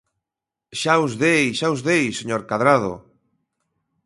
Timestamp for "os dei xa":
1.05-1.67